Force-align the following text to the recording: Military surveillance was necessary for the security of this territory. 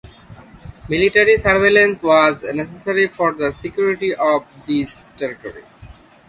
Military 0.89 1.37
surveillance 1.37 2.01
was 2.01 2.41
necessary 2.43 3.05
for 3.07 3.33
the 3.35 3.51
security 3.51 4.15
of 4.15 4.43
this 4.65 5.09
territory. 5.15 5.61